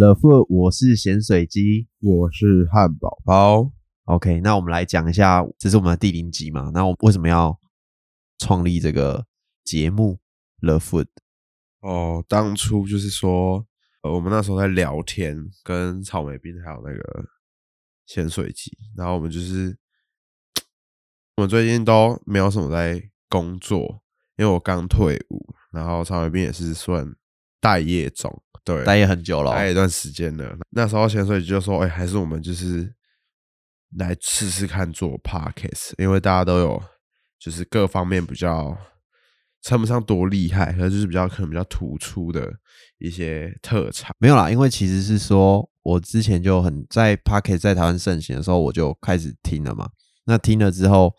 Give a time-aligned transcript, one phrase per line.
[0.00, 3.70] The Food，我是咸水鸡，我是汉堡包。
[4.04, 6.70] OK，那我们来讲一下，这是我们的第零集嘛？
[6.72, 7.60] 那我为什么要
[8.38, 9.26] 创立这个
[9.62, 10.18] 节目
[10.62, 11.08] The Food？
[11.80, 13.66] 哦，当初就是说，
[14.00, 17.26] 呃，我们那时候在聊天，跟草莓冰还有那个
[18.06, 19.76] 咸水鸡，然后我们就是
[21.36, 24.02] 我们最近都没有什么在工作，
[24.38, 27.14] 因为我刚退伍，然后草莓冰也是算
[27.60, 30.56] 待业中，对，待业很久了，待一段时间了。
[30.70, 32.94] 那时候潜水鸡就说：“哎，还是我们就是。”
[33.98, 36.80] 来试试看做 podcast，因为大家都有
[37.40, 38.78] 就是各方面比较
[39.62, 42.52] 称不上多厉害，可就是比较可能比较突出的
[42.98, 44.14] 一些特长。
[44.20, 49.90] 没有啦，因为其实是说我之前就很在 podcast 在台湾盛行的时候，我就开始听了嘛。
[50.26, 51.12] 那听了之后，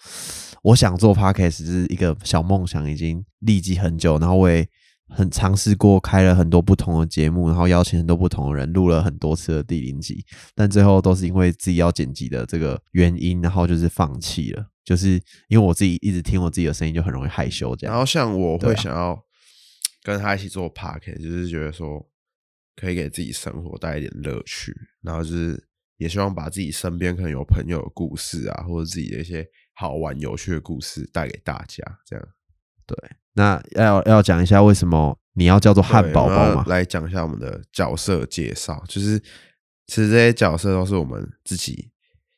[0.63, 4.65] 我想做 podcast 是一个小梦想，已经立即很久，然后我也。
[5.13, 14.65] 很尝试过开了很多不同的节目，然后邀请很多不同的人录了很多次的第零集，但最后都是因为自己要剪辑的这个原因，然后就是放弃了。
[14.83, 17.93] 就是因为我自己一直听我自己的声音，就很容易害羞这样。
[17.93, 19.23] 然后像我会想要
[20.01, 22.03] 跟他一起做 p a r k 就是觉得说
[22.75, 25.63] 可以给自己生活带一点乐趣，然后就是
[25.97, 32.27] 也希望把自己身边可能有朋友的故事啊，或者自己的一些好玩有趣的故事带给大家，这样
[32.85, 32.97] 对。
[33.33, 36.65] 那要要讲一下为什么你要叫做汉堡包吗？
[36.67, 39.19] 来讲一下我们的角色介绍，就是
[39.87, 41.89] 其实这些角色都是我们自己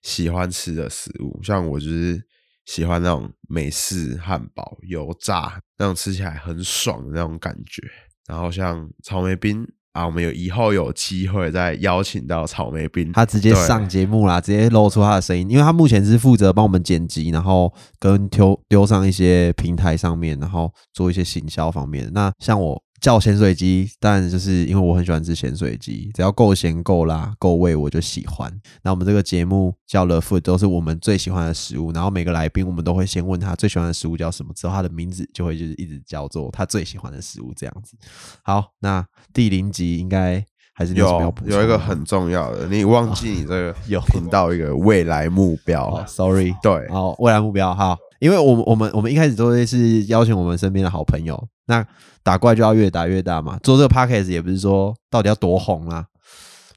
[0.02, 2.24] 喜欢吃的食物，像我就是
[2.66, 7.82] 喜欢那种美式汉堡，油炸那种吃起来很爽的那种感觉，
[8.28, 9.68] 然后像草莓冰。
[9.94, 22.10] 啊，我们有以后有机会再邀请到草莓冰，他直接上节目啦，直接露出他的声音，因为他目前是负责帮我们剪辑，然后跟丢丢上一些平台上面，然后做一些行销方面。
[22.14, 22.84] 那像我。
[23.04, 28.50] 叫咸水鸡，但就是因为我很喜欢吃咸水鸡，只要够咸、够辣、够味，我就喜欢。
[28.82, 31.92] 那我们这个节目叫了 food，都是我们最喜欢的食物。
[31.92, 37.98] 然后每个来宾，我们都会先问他最喜欢的食物叫什么，之后他的名字就会就是一直叫做他最喜欢的食物这样子。
[38.42, 40.42] 好，那第零集应该
[40.74, 47.98] 还是有有一个很重要的，你忘记你这个 有频道一个未来目标， sorry，对，好，未来目标好。
[48.20, 51.86] 因为我们我们我们一开始都会是邀请我们身边的好朋友，那
[52.24, 53.58] 打怪就要越打越大嘛。
[53.64, 56.06] 做这个 podcast 也不是说到底要多红啦，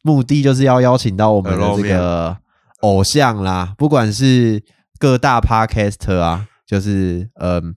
[0.02, 2.36] 目的就是要邀请到我们的这个
[2.80, 4.62] 偶像啦，不管是
[4.98, 7.74] 各大 podcast 啊，就是嗯，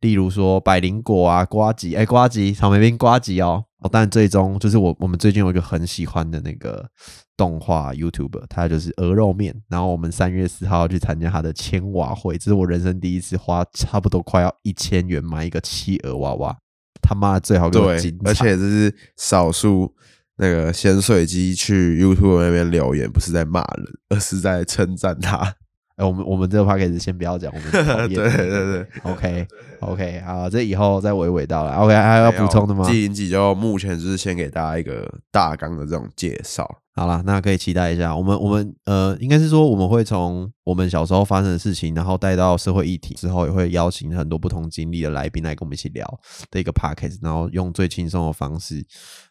[0.00, 3.64] 例如说百灵果啊、瓜吉哎、瓜吉、草莓冰、瓜吉哦。
[3.90, 6.88] 但最终就是我我们最近有一个很喜欢的那个
[7.36, 9.54] 动画 YouTube，他就是鹅肉面。
[9.68, 16.56] 然后我们三月四号要去参加他的千瓦会，这是我人生第一次花差不多快要一千元买一个企鹅娃娃。
[17.02, 17.82] 他妈最好对，
[18.24, 19.94] 而且这是少数
[20.36, 25.54] 那个咸水鸡去 YouTube 那边留言，不是在骂人，而是在称赞他。
[25.96, 27.70] 哎，我们我们这个 p a c k a g e 先不要讲，我们
[28.12, 29.46] 对对对，OK
[29.80, 31.72] OK，好，这以后再娓娓道来。
[31.74, 32.84] OK，还有要补充的吗？
[32.88, 36.68] 第零集就目前就是先给大家一个大纲的这种介绍。
[36.96, 38.14] 好了，那可以期待一下。
[38.14, 46.04] 我们我们呃，应该是说我们会从我们小时候发生的事情，然后带到社会议题之后，也会邀请很多不同经历的来宾来跟我们一起聊
[46.50, 48.84] 的一个 p a c k a g e 然后用最轻松的方式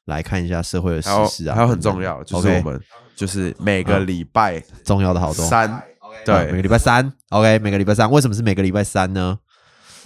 [0.05, 1.55] 来看一下社会的时事啊。
[1.55, 2.81] 还有很重要，就是我们
[3.15, 5.83] 就是每个礼拜重要的好多三。
[6.25, 9.37] 对，每个礼拜三，OK，每个礼拜三，为什么是每个礼拜三呢？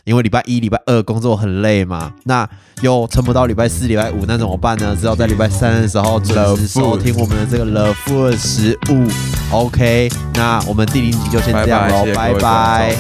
[0.04, 2.50] 因为礼拜一、礼拜二工作很累嘛，那
[2.82, 4.96] 又撑不到礼拜四、礼拜五，那怎么办呢？
[4.96, 9.06] 只好在礼拜三的时候准时收听我们的这个 Love Food 食物
[9.52, 12.96] ，OK，那我们第零集就先这样喽，拜拜。